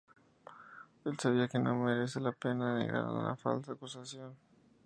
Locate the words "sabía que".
1.19-1.59